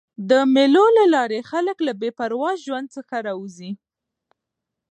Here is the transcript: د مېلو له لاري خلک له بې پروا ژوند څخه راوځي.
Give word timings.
د 0.29 0.31
مېلو 0.53 0.85
له 0.97 1.05
لاري 1.13 1.39
خلک 1.51 1.77
له 1.87 1.93
بې 1.99 2.09
پروا 2.19 2.51
ژوند 2.65 2.87
څخه 2.95 3.15
راوځي. 3.27 3.71